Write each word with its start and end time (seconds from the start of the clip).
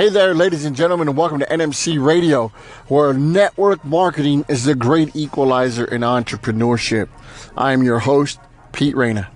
Hey 0.00 0.08
there, 0.08 0.32
ladies 0.32 0.64
and 0.64 0.74
gentlemen, 0.74 1.08
and 1.08 1.16
welcome 1.18 1.40
to 1.40 1.46
NMC 1.46 2.02
Radio, 2.02 2.48
where 2.88 3.12
network 3.12 3.84
marketing 3.84 4.46
is 4.48 4.64
the 4.64 4.74
great 4.74 5.14
equalizer 5.14 5.84
in 5.84 6.00
entrepreneurship. 6.00 7.10
I 7.54 7.74
am 7.74 7.82
your 7.82 7.98
host, 7.98 8.40
Pete 8.72 8.96
Reyna. 8.96 9.30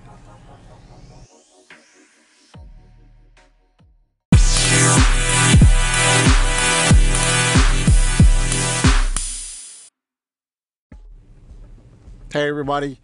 Hey, 12.33 12.49
everybody 12.49 12.99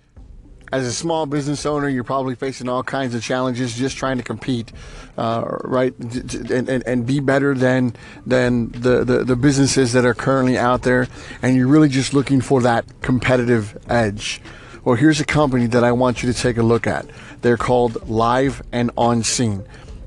as 0.71 0.87
a 0.87 0.93
small 0.93 1.25
business 1.25 1.65
owner, 1.65 1.89
you're 1.89 2.03
probably 2.03 2.35
facing 2.35 2.69
all 2.69 2.83
kinds 2.83 3.13
of 3.13 3.21
challenges 3.21 3.75
just 3.75 3.97
trying 3.97 4.17
to 4.17 4.23
compete, 4.23 4.71
uh, 5.17 5.43
right, 5.63 5.93
and, 5.99 6.69
and, 6.69 6.83
and 6.87 7.05
be 7.05 7.19
better 7.19 7.53
than 7.53 7.93
than 8.25 8.71
the, 8.71 9.03
the, 9.03 9.23
the 9.23 9.35
businesses 9.35 9.91
that 9.93 10.05
are 10.05 10.13
currently 10.13 10.57
out 10.57 10.83
there, 10.83 11.07
and 11.41 11.55
you're 11.57 11.67
really 11.67 11.89
just 11.89 12.13
looking 12.13 12.39
for 12.39 12.61
that 12.61 12.85
competitive 13.01 13.77
edge. 13.89 14.41
Well, 14.83 14.95
here's 14.95 15.19
a 15.19 15.25
company 15.25 15.67
that 15.67 15.83
I 15.83 15.91
want 15.91 16.23
you 16.23 16.31
to 16.31 16.39
take 16.39 16.57
a 16.57 16.63
look 16.63 16.87
at. 16.87 17.05
They're 17.41 17.57
called 17.57 18.09
Live 18.09 18.63
and 18.71 18.91
On 18.97 19.23
Scene. 19.23 19.63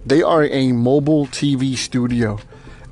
They 0.07 0.23
are 0.23 0.45
a 0.45 0.73
mobile 0.73 1.27
TV 1.27 1.77
studio, 1.77 2.39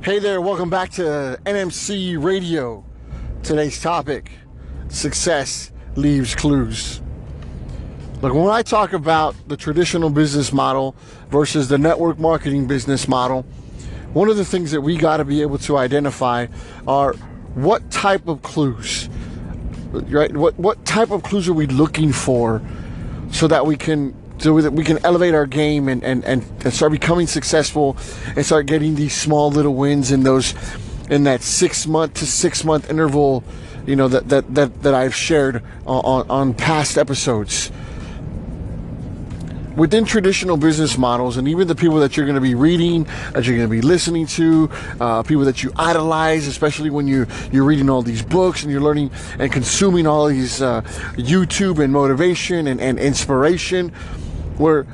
Hey 0.02 0.20
there, 0.20 0.40
welcome 0.40 0.70
back 0.70 0.92
to 0.92 1.38
NMC 1.46 2.24
Radio. 2.24 2.86
Today's 3.44 3.82
topic 3.82 4.32
success 4.88 5.74
leaves 5.96 6.34
clues. 6.34 7.02
Look, 8.20 8.34
when 8.34 8.50
I 8.50 8.64
talk 8.64 8.94
about 8.94 9.36
the 9.48 9.56
traditional 9.56 10.10
business 10.10 10.52
model 10.52 10.96
versus 11.30 11.68
the 11.68 11.78
network 11.78 12.18
marketing 12.18 12.66
business 12.66 13.08
model, 13.08 13.44
one 14.14 14.28
of 14.28 14.38
the 14.38 14.46
things 14.46 14.72
that 14.72 14.82
we 14.82 14.98
got 14.98 15.18
to 15.18 15.26
be 15.26 15.44
able 15.44 15.60
to 15.60 15.78
identify 15.78 16.48
are 16.88 17.14
what 17.54 17.92
type 17.92 18.28
of 18.28 18.42
clues, 18.42 19.08
right? 19.92 20.36
What 20.36 20.58
what 20.58 20.84
type 20.84 21.12
of 21.12 21.22
clues 21.22 21.48
are 21.48 21.54
we 21.54 21.68
looking 21.68 22.12
for 22.12 22.60
so 23.32 23.48
that 23.50 23.68
we 23.68 23.78
can 23.78 24.16
so 24.40 24.60
that 24.62 24.74
we 24.74 24.84
can 24.84 24.98
elevate 25.06 25.36
our 25.36 25.46
game 25.46 25.88
and, 25.88 26.04
and, 26.04 26.24
and 26.24 26.74
start 26.74 26.92
becoming 26.92 27.28
successful 27.28 27.98
and 28.36 28.44
start 28.44 28.66
getting 28.66 28.96
these 28.96 29.16
small 29.16 29.52
little 29.52 29.76
wins 29.76 30.12
in 30.12 30.24
those 30.24 30.56
in 31.12 31.24
that 31.26 31.44
six 31.44 31.86
month 31.86 32.16
to 32.16 32.26
six 32.26 32.64
month 32.64 32.90
interval, 32.90 33.44
you 33.86 33.96
know, 33.96 34.08
that 34.08 34.28
that 34.30 34.56
that, 34.56 34.82
that 34.82 34.96
I've 34.96 35.14
shared 35.14 35.62
on, 35.86 36.28
on 36.32 36.54
past 36.56 36.98
episodes 36.98 37.72
within 39.78 40.04
traditional 40.04 40.58
business 40.58 40.98
models, 40.98 41.38
and 41.38 41.48
even 41.48 41.68
the 41.68 41.76
people 41.76 42.00
that 42.00 42.18
you're 42.18 42.26
going 42.26 42.36
to 42.36 42.42
be 42.42 42.56
reading, 42.56 43.04
that 43.32 43.46
you're 43.46 43.56
going 43.56 43.70
to 43.70 43.76
be 43.76 43.82
listening 43.82 44.26
to, 44.26 44.70
uh, 45.00 45.24
people 45.24 45.46
that 45.46 45.64
you 45.64 45.72
idolize, 45.78 46.48
especially 46.48 46.90
when 46.90 47.08
you 47.08 47.28
you're 47.52 47.64
reading 47.64 47.90
all 47.90 48.02
these 48.02 48.24
books 48.24 48.64
and 48.64 48.72
you're 48.72 48.82
learning 48.82 49.12
and 49.40 49.52
consuming 49.52 50.08
all 50.08 50.28
these 50.28 50.62
uh, 50.62 50.82
YouTube 51.16 51.82
and 51.82 51.94
motivation 51.94 52.68
and, 52.68 52.82
and 52.82 53.00
inspiration, 53.00 53.90
where 54.58 54.88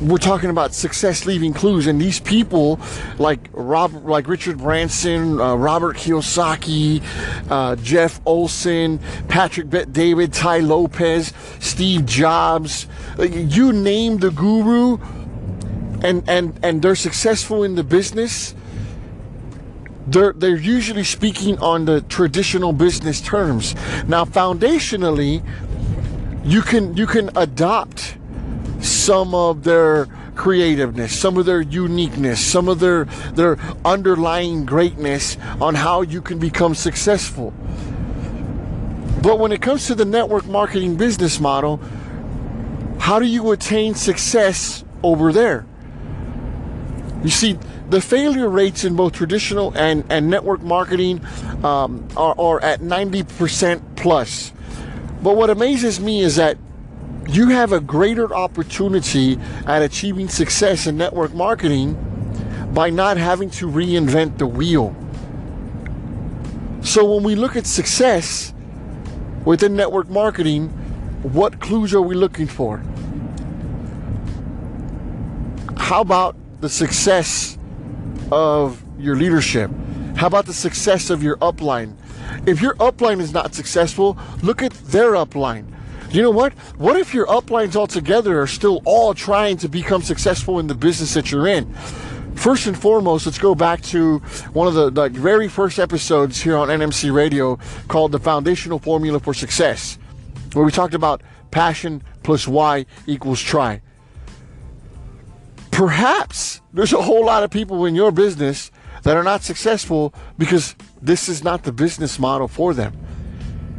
we're 0.00 0.18
talking 0.18 0.50
about 0.50 0.74
success 0.74 1.24
leaving 1.24 1.54
clues, 1.54 1.86
and 1.86 2.00
these 2.00 2.20
people 2.20 2.78
like 3.18 3.48
Rob, 3.52 3.94
like 4.04 4.28
Richard 4.28 4.58
Branson, 4.58 5.40
uh, 5.40 5.54
Robert 5.54 5.96
Kiyosaki, 5.96 7.02
uh, 7.50 7.76
Jeff 7.76 8.20
Olson, 8.26 8.98
Patrick 9.28 9.70
Bet 9.70 9.92
David, 9.92 10.32
Tai 10.32 10.58
Lopez, 10.58 11.32
Steve 11.66 12.06
Jobs, 12.06 12.86
you 13.18 13.72
name 13.72 14.18
the 14.18 14.30
guru, 14.30 14.98
and 16.02 16.22
and 16.28 16.58
and 16.62 16.80
they're 16.80 16.94
successful 16.94 17.64
in 17.64 17.74
the 17.74 17.84
business. 17.84 18.54
They're, 20.08 20.32
they're 20.32 20.56
usually 20.56 21.02
speaking 21.02 21.58
on 21.58 21.84
the 21.84 22.00
traditional 22.02 22.72
business 22.72 23.20
terms. 23.20 23.74
Now, 24.06 24.24
foundationally, 24.24 25.42
you 26.44 26.62
can 26.62 26.96
you 26.96 27.06
can 27.08 27.36
adopt 27.36 28.16
some 28.80 29.34
of 29.34 29.64
their 29.64 30.06
creativeness, 30.36 31.18
some 31.18 31.36
of 31.36 31.46
their 31.46 31.60
uniqueness, 31.60 32.40
some 32.40 32.68
of 32.68 32.78
their 32.78 33.06
their 33.34 33.58
underlying 33.84 34.64
greatness 34.64 35.36
on 35.60 35.74
how 35.74 36.02
you 36.02 36.22
can 36.22 36.38
become 36.38 36.76
successful. 36.76 37.52
But 39.22 39.38
when 39.38 39.52
it 39.52 39.62
comes 39.62 39.86
to 39.86 39.94
the 39.94 40.04
network 40.04 40.46
marketing 40.46 40.96
business 40.96 41.40
model, 41.40 41.80
how 42.98 43.18
do 43.18 43.26
you 43.26 43.50
attain 43.52 43.94
success 43.94 44.84
over 45.02 45.32
there? 45.32 45.66
You 47.22 47.30
see, 47.30 47.58
the 47.88 48.00
failure 48.00 48.48
rates 48.48 48.84
in 48.84 48.96
both 48.96 49.12
traditional 49.12 49.76
and, 49.76 50.04
and 50.10 50.28
network 50.28 50.62
marketing 50.62 51.24
um, 51.64 52.06
are, 52.16 52.34
are 52.38 52.62
at 52.62 52.80
90% 52.80 53.96
plus. 53.96 54.52
But 55.22 55.36
what 55.36 55.50
amazes 55.50 55.98
me 55.98 56.20
is 56.20 56.36
that 56.36 56.58
you 57.28 57.48
have 57.48 57.72
a 57.72 57.80
greater 57.80 58.32
opportunity 58.34 59.38
at 59.66 59.82
achieving 59.82 60.28
success 60.28 60.86
in 60.86 60.96
network 60.96 61.34
marketing 61.34 61.94
by 62.72 62.90
not 62.90 63.16
having 63.16 63.50
to 63.50 63.66
reinvent 63.66 64.38
the 64.38 64.46
wheel. 64.46 64.94
So 66.82 67.14
when 67.14 67.24
we 67.24 67.34
look 67.34 67.56
at 67.56 67.66
success 67.66 68.52
within 69.46 69.74
network 69.74 70.10
marketing, 70.10 70.68
what 71.22 71.58
clues 71.60 71.94
are 71.94 72.02
we 72.02 72.14
looking 72.14 72.46
for? 72.46 72.82
How 75.78 76.02
about 76.02 76.36
the 76.60 76.68
success 76.68 77.56
of 78.30 78.82
your 78.98 79.16
leadership? 79.16 79.70
How 80.16 80.26
about 80.26 80.44
the 80.44 80.52
success 80.52 81.08
of 81.08 81.22
your 81.22 81.36
upline? 81.38 81.94
If 82.46 82.60
your 82.60 82.74
upline 82.74 83.20
is 83.20 83.32
not 83.32 83.54
successful, 83.54 84.18
look 84.42 84.62
at 84.62 84.72
their 84.72 85.12
upline 85.12 85.72
you 86.10 86.22
know 86.22 86.30
what? 86.30 86.52
What 86.78 86.96
if 86.96 87.12
your 87.12 87.26
uplines 87.26 87.76
altogether 87.76 88.40
are 88.40 88.46
still 88.46 88.80
all 88.84 89.12
trying 89.14 89.56
to 89.58 89.68
become 89.68 90.02
successful 90.02 90.58
in 90.58 90.66
the 90.66 90.74
business 90.74 91.14
that 91.14 91.30
you're 91.30 91.46
in? 91.46 91.74
First 92.36 92.66
and 92.66 92.78
foremost, 92.78 93.26
let's 93.26 93.38
go 93.38 93.54
back 93.54 93.80
to 93.82 94.18
one 94.52 94.68
of 94.68 94.94
the 94.94 95.08
very 95.08 95.48
first 95.48 95.78
episodes 95.78 96.40
here 96.40 96.56
on 96.56 96.68
NMC 96.68 97.12
Radio 97.12 97.58
called 97.88 98.12
The 98.12 98.20
Foundational 98.20 98.78
Formula 98.78 99.18
for 99.18 99.34
Success, 99.34 99.98
where 100.52 100.64
we 100.64 100.70
talked 100.70 100.94
about 100.94 101.22
passion 101.50 102.02
plus 102.22 102.46
why 102.46 102.86
equals 103.06 103.40
try. 103.40 103.80
Perhaps 105.70 106.60
there's 106.72 106.92
a 106.92 107.02
whole 107.02 107.24
lot 107.24 107.42
of 107.42 107.50
people 107.50 107.84
in 107.86 107.94
your 107.94 108.12
business 108.12 108.70
that 109.02 109.16
are 109.16 109.24
not 109.24 109.42
successful 109.42 110.14
because 110.38 110.76
this 111.00 111.28
is 111.28 111.42
not 111.42 111.64
the 111.64 111.72
business 111.72 112.18
model 112.18 112.48
for 112.48 112.74
them. 112.74 112.96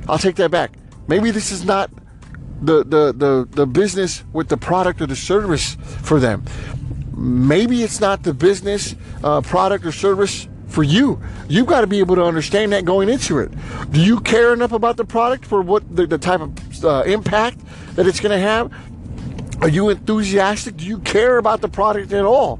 I'll 0.07 0.17
take 0.17 0.35
that 0.37 0.51
back. 0.51 0.73
Maybe 1.07 1.31
this 1.31 1.51
is 1.51 1.63
not 1.63 1.91
the, 2.61 2.83
the, 2.83 3.13
the, 3.13 3.47
the 3.49 3.67
business 3.67 4.23
with 4.33 4.49
the 4.49 4.57
product 4.57 5.01
or 5.01 5.05
the 5.05 5.15
service 5.15 5.75
for 6.01 6.19
them. 6.19 6.43
Maybe 7.17 7.81
it's 7.81 7.99
not 7.99 8.21
the 8.21 8.33
business, 8.33 8.95
uh, 9.23 9.41
product, 9.41 9.85
or 9.85 9.91
service 9.91 10.47
for 10.67 10.83
you. 10.83 11.19
You've 11.49 11.65
got 11.65 11.81
to 11.81 11.87
be 11.87 11.99
able 11.99 12.15
to 12.15 12.23
understand 12.23 12.73
that 12.73 12.85
going 12.85 13.09
into 13.09 13.39
it. 13.39 13.51
Do 13.91 13.99
you 13.99 14.19
care 14.19 14.53
enough 14.53 14.71
about 14.71 14.97
the 14.97 15.05
product 15.05 15.43
for 15.45 15.61
what 15.61 15.95
the, 15.95 16.05
the 16.05 16.19
type 16.19 16.41
of 16.41 16.85
uh, 16.85 17.03
impact 17.07 17.59
that 17.95 18.05
it's 18.05 18.19
going 18.19 18.37
to 18.37 18.39
have? 18.39 18.71
Are 19.61 19.69
you 19.69 19.89
enthusiastic? 19.89 20.77
Do 20.77 20.85
you 20.85 20.99
care 20.99 21.39
about 21.39 21.61
the 21.61 21.69
product 21.69 22.13
at 22.13 22.23
all? 22.23 22.59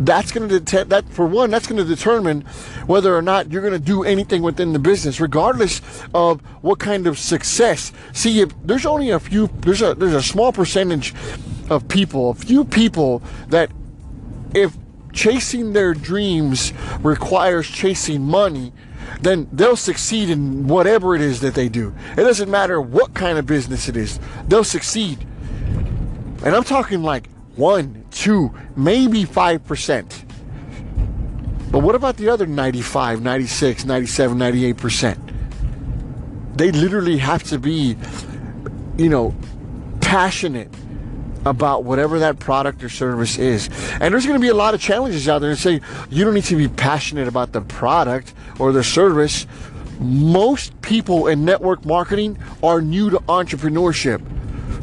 that's 0.00 0.32
going 0.32 0.48
to 0.48 0.60
det- 0.60 0.88
that 0.88 1.08
for 1.10 1.26
one 1.26 1.50
that's 1.50 1.66
going 1.66 1.76
to 1.76 1.84
determine 1.84 2.40
whether 2.86 3.14
or 3.14 3.20
not 3.20 3.52
you're 3.52 3.60
going 3.60 3.74
to 3.74 3.78
do 3.78 4.02
anything 4.02 4.42
within 4.42 4.72
the 4.72 4.78
business 4.78 5.20
regardless 5.20 5.82
of 6.14 6.40
what 6.62 6.78
kind 6.78 7.06
of 7.06 7.18
success 7.18 7.92
see 8.12 8.40
if 8.40 8.50
there's 8.64 8.86
only 8.86 9.10
a 9.10 9.20
few 9.20 9.48
there's 9.60 9.82
a 9.82 9.94
there's 9.94 10.14
a 10.14 10.22
small 10.22 10.52
percentage 10.52 11.14
of 11.70 11.88
people 11.88 12.30
a 12.30 12.34
few 12.34 12.64
people 12.64 13.22
that 13.48 13.70
if 14.54 14.76
chasing 15.12 15.72
their 15.72 15.94
dreams 15.94 16.72
requires 17.00 17.68
chasing 17.68 18.22
money 18.22 18.72
then 19.22 19.48
they'll 19.52 19.76
succeed 19.76 20.30
in 20.30 20.68
whatever 20.68 21.14
it 21.14 21.20
is 21.20 21.40
that 21.40 21.54
they 21.54 21.68
do 21.68 21.94
it 22.12 22.22
doesn't 22.22 22.50
matter 22.50 22.80
what 22.80 23.14
kind 23.14 23.38
of 23.38 23.46
business 23.46 23.88
it 23.88 23.96
is 23.96 24.20
they'll 24.48 24.62
succeed 24.62 25.18
and 26.44 26.54
i'm 26.54 26.64
talking 26.64 27.02
like 27.02 27.28
one, 27.56 28.06
two, 28.10 28.54
maybe 28.74 29.24
5%. 29.24 30.24
But 31.70 31.80
what 31.80 31.94
about 31.94 32.16
the 32.16 32.30
other 32.30 32.46
95, 32.46 33.20
96, 33.20 33.84
97, 33.84 34.38
98%? 34.38 35.30
they 36.56 36.72
literally 36.72 37.16
have 37.16 37.42
to 37.44 37.58
be, 37.58 37.96
you 38.98 39.08
know, 39.08 39.34
passionate 40.00 40.68
about 41.44 41.84
whatever 41.84 42.18
that 42.18 42.38
product 42.38 42.82
or 42.82 42.88
service 42.88 43.38
is. 43.38 43.68
And 44.00 44.12
there's 44.12 44.26
going 44.26 44.38
to 44.38 44.42
be 44.42 44.48
a 44.48 44.54
lot 44.54 44.74
of 44.74 44.80
challenges 44.80 45.28
out 45.28 45.40
there 45.40 45.50
and 45.50 45.58
say 45.58 45.80
you 46.10 46.24
don't 46.24 46.34
need 46.34 46.44
to 46.44 46.56
be 46.56 46.68
passionate 46.68 47.28
about 47.28 47.52
the 47.52 47.60
product 47.62 48.34
or 48.58 48.72
the 48.72 48.84
service. 48.84 49.46
Most 49.98 50.80
people 50.82 51.26
in 51.26 51.44
network 51.44 51.84
marketing 51.84 52.38
are 52.62 52.80
new 52.80 53.10
to 53.10 53.18
entrepreneurship. 53.20 54.22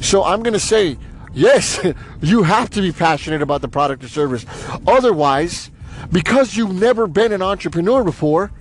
So 0.04 0.24
I'm 0.24 0.44
going 0.44 0.54
to 0.54 0.60
say, 0.60 0.98
yes, 1.34 1.80
you 2.22 2.44
have 2.44 2.70
to 2.72 2.82
be 2.82 2.92
passionate 2.92 3.42
about 3.42 3.62
the 3.62 3.68
product 3.68 4.04
or 4.04 4.08
service. 4.08 4.46
Otherwise, 4.88 5.72
because 6.12 6.56
you've 6.56 6.74
never 6.74 7.08
been 7.08 7.32
an 7.32 7.42
entrepreneur 7.42 8.04
before, 8.04 8.52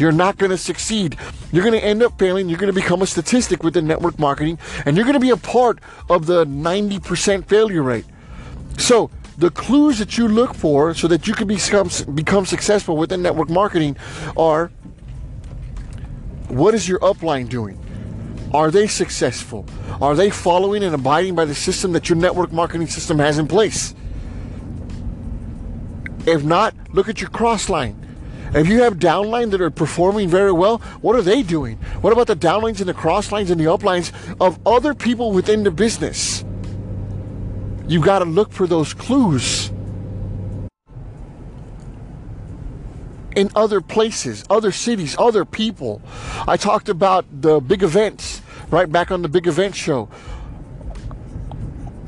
you're 0.00 0.12
not 0.12 0.38
going 0.38 0.50
to 0.50 0.56
succeed. 0.56 1.16
You're 1.52 1.62
going 1.62 1.78
to 1.78 1.84
end 1.84 2.02
up 2.02 2.18
failing. 2.18 2.48
You're 2.48 2.58
going 2.58 2.72
to 2.72 2.80
become 2.80 3.02
a 3.02 3.06
statistic 3.06 3.62
within 3.62 3.86
network 3.86 4.18
marketing, 4.18 4.58
and 4.86 4.96
you're 4.96 5.04
going 5.04 5.14
to 5.14 5.20
be 5.20 5.30
a 5.30 5.36
part 5.36 5.78
of 6.08 6.24
the 6.24 6.46
90% 6.46 7.46
failure 7.46 7.82
rate. 7.82 8.06
So, 8.78 9.10
the 9.36 9.50
clues 9.50 9.98
that 9.98 10.16
you 10.18 10.26
look 10.26 10.54
for 10.54 10.94
so 10.94 11.06
that 11.08 11.26
you 11.26 11.34
can 11.34 11.46
become, 11.46 11.90
become 12.14 12.46
successful 12.46 12.96
within 12.96 13.22
network 13.22 13.50
marketing 13.50 13.96
are 14.36 14.68
what 16.48 16.74
is 16.74 16.88
your 16.88 16.98
upline 17.00 17.48
doing? 17.48 17.78
Are 18.52 18.70
they 18.70 18.86
successful? 18.86 19.66
Are 20.00 20.14
they 20.14 20.30
following 20.30 20.82
and 20.82 20.94
abiding 20.94 21.34
by 21.34 21.44
the 21.44 21.54
system 21.54 21.92
that 21.92 22.08
your 22.08 22.16
network 22.16 22.52
marketing 22.52 22.88
system 22.88 23.18
has 23.18 23.38
in 23.38 23.46
place? 23.46 23.94
If 26.26 26.42
not, 26.42 26.74
look 26.92 27.08
at 27.08 27.20
your 27.20 27.30
cross 27.30 27.68
line. 27.68 28.09
If 28.52 28.66
you 28.66 28.82
have 28.82 28.98
downlines 28.98 29.52
that 29.52 29.60
are 29.60 29.70
performing 29.70 30.28
very 30.28 30.50
well, 30.50 30.78
what 31.00 31.14
are 31.14 31.22
they 31.22 31.42
doing? 31.42 31.76
What 32.00 32.12
about 32.12 32.26
the 32.26 32.34
downlines 32.34 32.80
and 32.80 32.88
the 32.88 32.94
crosslines 32.94 33.50
and 33.50 33.60
the 33.60 33.66
uplines 33.66 34.12
of 34.40 34.58
other 34.66 34.92
people 34.92 35.30
within 35.32 35.62
the 35.62 35.70
business? 35.70 36.44
You've 37.86 38.04
got 38.04 38.20
to 38.20 38.24
look 38.24 38.52
for 38.52 38.66
those 38.66 38.92
clues 38.92 39.70
in 43.36 43.50
other 43.54 43.80
places, 43.80 44.44
other 44.50 44.72
cities, 44.72 45.14
other 45.18 45.44
people. 45.44 46.02
I 46.46 46.56
talked 46.56 46.88
about 46.88 47.24
the 47.30 47.60
big 47.60 47.82
events 47.82 48.42
right 48.70 48.90
back 48.90 49.10
on 49.10 49.22
the 49.22 49.28
big 49.28 49.46
event 49.46 49.74
show. 49.74 50.08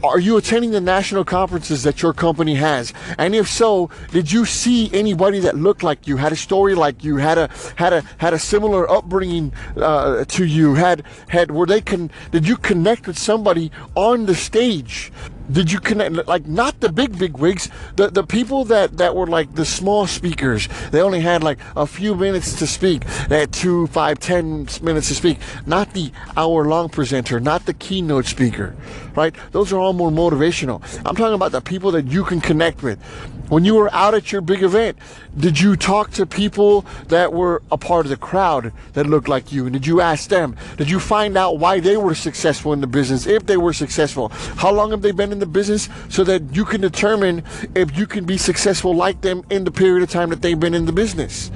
Are 0.02 0.19
you 0.19 0.37
attending 0.37 0.72
the 0.72 0.81
national 0.81 1.25
conferences 1.25 1.84
that 1.84 2.02
your 2.02 2.12
company 2.12 2.56
has? 2.56 2.93
And 3.19 3.37
if 3.37 3.49
so, 3.49 3.88
did 4.10 4.32
you 4.32 4.44
see 4.44 4.90
anybody 4.93 5.38
that 5.40 5.56
looked 5.56 5.84
like 5.84 6.08
you, 6.08 6.16
had 6.16 6.32
a 6.32 6.37
story 6.37 6.75
like 6.75 7.04
you, 7.04 7.19
had 7.19 7.38
a 7.38 7.49
had 7.76 7.93
a 7.93 8.02
had 8.19 8.34
a 8.34 8.38
similar 8.38 8.90
upbringing 8.90 9.52
uh, 9.76 10.25
to 10.25 10.44
you? 10.44 10.75
Had 10.75 11.04
had 11.28 11.52
were 11.52 11.66
they 11.66 11.81
can? 11.81 12.10
Did 12.32 12.49
you 12.49 12.56
connect 12.56 13.06
with 13.06 13.16
somebody 13.16 13.70
on 13.94 14.26
the 14.26 14.34
stage 14.34 15.12
did 15.50 15.72
you 15.72 15.80
connect 15.80 16.26
like 16.28 16.46
not 16.46 16.80
the 16.80 16.90
big 16.90 17.18
big 17.18 17.36
wigs 17.36 17.68
the 17.96 18.08
the 18.08 18.24
people 18.24 18.64
that 18.64 18.98
that 18.98 19.14
were 19.16 19.26
like 19.26 19.54
the 19.54 19.64
small 19.64 20.06
speakers. 20.06 20.68
They 20.90 21.00
only 21.00 21.20
had 21.20 21.42
like 21.42 21.58
a 21.76 21.86
few 21.86 22.14
minutes 22.14 22.58
to 22.58 22.66
speak. 22.66 23.04
They 23.28 23.40
had 23.40 23.52
two 23.52 23.86
five 23.88 24.18
ten 24.18 24.68
minutes 24.82 25.08
to 25.08 25.14
speak. 25.14 25.38
Not 25.66 25.92
the 25.92 26.12
hour 26.36 26.64
long 26.64 26.88
presenter 26.88 27.40
not 27.40 27.66
the 27.66 27.74
keynote 27.74 28.26
speaker 28.26 28.74
right? 29.14 29.34
Those 29.52 29.72
are 29.72 29.78
all 29.78 29.92
more 29.92 30.10
motivational. 30.10 30.82
I'm 31.04 31.14
talking 31.14 31.34
about 31.34 31.52
the 31.52 31.60
people 31.60 31.90
that 31.92 32.06
you 32.06 32.24
can 32.24 32.40
connect 32.40 32.82
with. 32.82 33.00
When 33.48 33.64
you 33.64 33.74
were 33.74 33.92
out 33.92 34.14
at 34.14 34.32
your 34.32 34.40
big 34.40 34.62
event 34.62 34.96
did 35.36 35.58
you 35.58 35.76
talk 35.76 36.10
to 36.12 36.26
people 36.26 36.84
that 37.08 37.32
were 37.32 37.62
a 37.70 37.78
part 37.78 38.04
of 38.04 38.10
the 38.10 38.18
crowd 38.18 38.72
that 38.92 39.06
looked 39.06 39.28
like 39.28 39.50
you? 39.50 39.64
And 39.64 39.72
did 39.72 39.86
you 39.86 40.02
ask 40.02 40.28
them? 40.28 40.56
Did 40.76 40.90
you 40.90 41.00
find 41.00 41.38
out 41.38 41.58
why 41.58 41.80
they 41.80 41.96
were 41.96 42.14
successful 42.14 42.74
in 42.74 42.82
the 42.82 42.86
business 42.86 43.26
if 43.26 43.46
they 43.46 43.56
were 43.56 43.72
successful? 43.72 44.28
How 44.56 44.70
long 44.70 44.90
have 44.90 45.00
they 45.00 45.10
been 45.10 45.31
in 45.32 45.38
the 45.38 45.46
business 45.46 45.88
so 46.08 46.23
that 46.25 46.55
you 46.55 46.64
can 46.64 46.81
determine 46.81 47.43
if 47.75 47.96
you 47.96 48.06
can 48.06 48.25
be 48.25 48.37
successful 48.37 48.94
like 48.94 49.23
them 49.23 49.44
in 49.50 49.64
the 49.64 49.70
period 49.70 50.02
of 50.02 50.11
time 50.11 50.31
that 50.31 50.43
they've 50.43 50.61
been 50.61 50.75
in 50.75 50.87
the 50.87 50.93
business. 50.93 51.50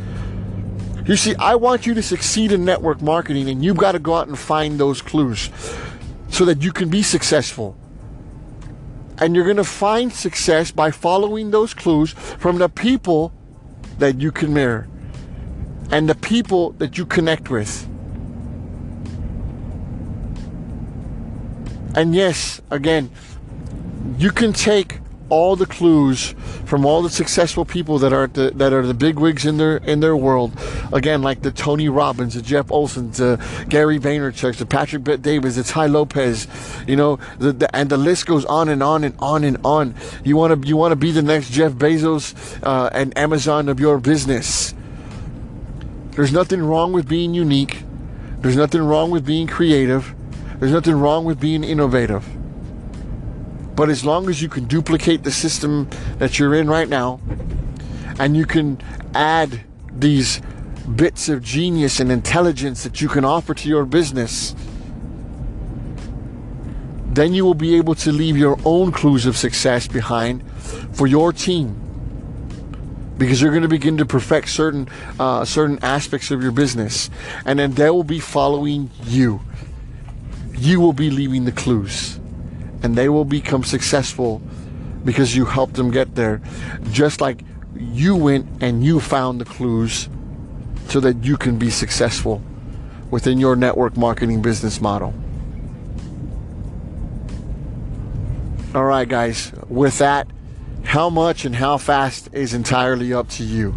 You 1.06 1.14
see, 1.14 1.36
I 1.36 1.54
want 1.54 1.86
you 1.86 1.94
to 1.94 2.02
succeed 2.02 2.50
in 2.50 2.64
network 2.64 3.00
marketing, 3.00 3.48
and 3.48 3.64
you've 3.64 3.76
got 3.76 3.92
to 3.92 4.00
go 4.00 4.14
out 4.14 4.26
and 4.26 4.36
find 4.36 4.80
those 4.80 5.00
clues 5.00 5.50
so 6.30 6.44
that 6.46 6.62
you 6.62 6.72
can 6.72 6.88
be 6.88 7.02
successful. 7.02 7.76
And 9.18 9.34
you're 9.34 9.44
going 9.44 9.56
to 9.56 9.64
find 9.64 10.12
success 10.12 10.72
by 10.72 10.90
following 10.90 11.52
those 11.52 11.74
clues 11.74 12.12
from 12.12 12.58
the 12.58 12.68
people 12.68 13.32
that 13.98 14.20
you 14.20 14.32
can 14.32 14.52
mirror 14.52 14.88
and 15.90 16.08
the 16.08 16.14
people 16.14 16.72
that 16.72 16.98
you 16.98 17.06
connect 17.06 17.50
with. 17.50 17.88
And 21.94 22.14
yes, 22.14 22.60
again, 22.70 23.10
you 24.18 24.30
can 24.30 24.52
take 24.52 24.98
all 25.28 25.56
the 25.56 25.66
clues 25.66 26.34
from 26.66 26.84
all 26.84 27.02
the 27.02 27.10
successful 27.10 27.64
people 27.64 27.98
that 27.98 28.12
are 28.12 28.26
the, 28.28 28.50
that 28.54 28.72
are 28.72 28.86
the 28.86 28.94
big 28.94 29.18
wigs 29.18 29.44
in 29.44 29.56
their 29.56 29.78
in 29.78 30.00
their 30.00 30.16
world. 30.16 30.52
Again, 30.92 31.22
like 31.22 31.42
the 31.42 31.50
Tony 31.50 31.88
Robbins, 31.88 32.34
the 32.34 32.42
Jeff 32.42 32.66
Olsons, 32.68 33.16
the 33.16 33.44
Gary 33.68 33.98
Vaynerchuk, 33.98 34.56
the 34.56 34.66
Patrick 34.66 35.04
Bet 35.04 35.22
Davis, 35.22 35.56
the 35.56 35.64
Tai 35.64 35.86
Lopez, 35.86 36.46
you 36.86 36.96
know, 36.96 37.18
the, 37.38 37.52
the, 37.52 37.76
and 37.76 37.90
the 37.90 37.96
list 37.96 38.26
goes 38.26 38.44
on 38.44 38.68
and 38.68 38.82
on 38.82 39.04
and 39.04 39.14
on 39.18 39.44
and 39.44 39.58
on. 39.64 39.94
You 40.24 40.36
want 40.36 40.62
to 40.62 40.68
you 40.68 40.76
want 40.76 40.92
to 40.92 40.96
be 40.96 41.10
the 41.10 41.22
next 41.22 41.50
Jeff 41.50 41.72
Bezos 41.72 42.34
uh, 42.62 42.90
and 42.92 43.16
Amazon 43.18 43.68
of 43.68 43.80
your 43.80 43.98
business. 43.98 44.74
There's 46.12 46.32
nothing 46.32 46.62
wrong 46.62 46.92
with 46.92 47.08
being 47.08 47.34
unique. 47.34 47.82
There's 48.38 48.56
nothing 48.56 48.82
wrong 48.82 49.10
with 49.10 49.26
being 49.26 49.46
creative. 49.46 50.14
There's 50.58 50.72
nothing 50.72 50.94
wrong 50.94 51.24
with 51.24 51.40
being 51.40 51.64
innovative. 51.64 52.24
But 53.76 53.90
as 53.90 54.06
long 54.06 54.30
as 54.30 54.40
you 54.40 54.48
can 54.48 54.64
duplicate 54.64 55.22
the 55.22 55.30
system 55.30 55.88
that 56.16 56.38
you're 56.38 56.54
in 56.54 56.66
right 56.66 56.88
now, 56.88 57.20
and 58.18 58.34
you 58.34 58.46
can 58.46 58.80
add 59.14 59.60
these 59.92 60.40
bits 60.94 61.28
of 61.28 61.42
genius 61.42 62.00
and 62.00 62.10
intelligence 62.10 62.84
that 62.84 63.02
you 63.02 63.08
can 63.08 63.24
offer 63.24 63.52
to 63.52 63.68
your 63.68 63.84
business, 63.84 64.54
then 67.08 67.34
you 67.34 67.44
will 67.44 67.54
be 67.54 67.76
able 67.76 67.94
to 67.96 68.12
leave 68.12 68.36
your 68.36 68.58
own 68.64 68.92
clues 68.92 69.26
of 69.26 69.36
success 69.36 69.86
behind 69.86 70.42
for 70.92 71.06
your 71.06 71.32
team. 71.32 71.82
Because 73.18 73.42
you're 73.42 73.50
going 73.50 73.62
to 73.62 73.68
begin 73.68 73.98
to 73.98 74.06
perfect 74.06 74.48
certain 74.50 74.88
uh, 75.18 75.44
certain 75.44 75.78
aspects 75.82 76.30
of 76.30 76.42
your 76.42 76.52
business 76.52 77.08
and 77.46 77.58
then 77.58 77.72
they 77.72 77.88
will 77.88 78.04
be 78.04 78.20
following 78.20 78.90
you. 79.04 79.40
You 80.52 80.80
will 80.80 80.92
be 80.92 81.10
leaving 81.10 81.46
the 81.46 81.52
clues 81.52 82.20
and 82.86 82.94
they 82.94 83.08
will 83.08 83.24
become 83.24 83.64
successful 83.64 84.40
because 85.04 85.34
you 85.34 85.44
helped 85.44 85.74
them 85.74 85.90
get 85.90 86.14
there. 86.14 86.40
Just 86.92 87.20
like 87.20 87.42
you 87.74 88.14
went 88.14 88.46
and 88.62 88.84
you 88.84 89.00
found 89.00 89.40
the 89.40 89.44
clues 89.44 90.08
so 90.86 91.00
that 91.00 91.24
you 91.24 91.36
can 91.36 91.58
be 91.58 91.68
successful 91.68 92.40
within 93.10 93.40
your 93.40 93.56
network 93.56 93.96
marketing 93.96 94.40
business 94.40 94.80
model. 94.80 95.12
All 98.72 98.84
right, 98.84 99.08
guys, 99.08 99.50
with 99.68 99.98
that, 99.98 100.28
how 100.84 101.10
much 101.10 101.44
and 101.44 101.56
how 101.56 101.78
fast 101.78 102.28
is 102.32 102.54
entirely 102.54 103.12
up 103.12 103.28
to 103.30 103.42
you. 103.42 103.74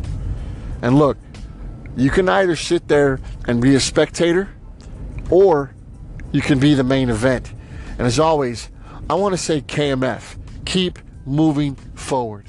And 0.84 1.00
look, 1.00 1.18
you 1.98 2.12
can 2.12 2.30
either 2.30 2.56
sit 2.56 2.88
there 2.88 3.20
and 3.48 3.60
be 3.60 3.74
a 3.74 3.80
spectator 3.80 4.50
or 5.32 5.74
you 6.32 6.42
can 6.42 6.60
be 6.60 6.76
the 6.76 6.84
main 6.84 7.10
event. 7.10 7.52
And 7.98 8.06
as 8.06 8.20
always, 8.20 8.70
I 9.12 9.16
want 9.16 9.34
to 9.34 9.38
say 9.38 9.62
KMF, 9.62 10.38
keep 10.66 11.00
moving 11.26 11.74
forward. 11.96 12.46